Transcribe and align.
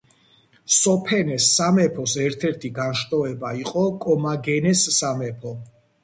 სოფენეს 0.75 1.49
სამეფოს 1.57 2.15
ერთ-ერთი 2.23 2.71
განშტოება 2.77 3.51
იყო 3.59 3.83
კომაგენეს 4.07 4.87
სამეფო. 4.97 5.53